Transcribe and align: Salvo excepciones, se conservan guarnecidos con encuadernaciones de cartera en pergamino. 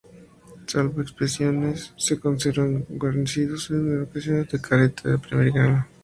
Salvo 0.65 1.03
excepciones, 1.03 1.93
se 1.95 2.19
conservan 2.19 2.87
guarnecidos 2.89 3.67
con 3.67 3.77
encuadernaciones 4.01 4.51
de 4.51 4.59
cartera 4.59 5.13
en 5.13 5.21
pergamino. 5.21 5.87